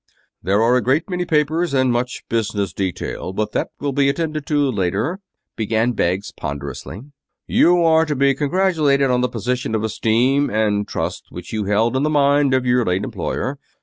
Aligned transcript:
"There 0.41 0.63
are 0.63 0.75
a 0.75 0.81
great 0.81 1.07
many 1.11 1.25
papers 1.25 1.75
and 1.75 1.91
much 1.91 2.23
business 2.27 2.73
detail, 2.73 3.33
but 3.33 3.51
that 3.51 3.69
will 3.79 3.91
be 3.91 4.09
attended 4.09 4.47
to 4.47 4.71
later," 4.71 5.19
began 5.55 5.91
Beggs 5.91 6.31
ponderously. 6.31 7.01
"You 7.45 7.83
are 7.83 8.07
to 8.07 8.15
be 8.15 8.33
congratulated 8.33 9.11
on 9.11 9.21
the 9.21 9.29
position 9.29 9.75
of 9.75 9.83
esteem 9.83 10.49
and 10.49 10.87
trust 10.87 11.25
which 11.29 11.53
you 11.53 11.65
held 11.65 11.95
in 11.95 12.01
the 12.01 12.09
mind 12.09 12.55
of 12.55 12.65
your 12.65 12.83
late 12.83 13.03
employer. 13.03 13.59